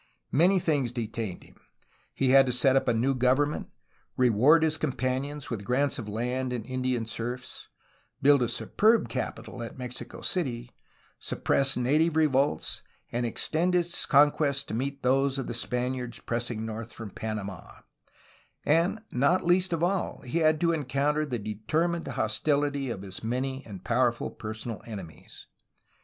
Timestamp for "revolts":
12.15-12.81